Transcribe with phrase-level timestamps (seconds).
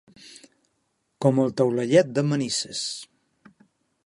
[1.25, 2.85] Com el taulellet de Manises.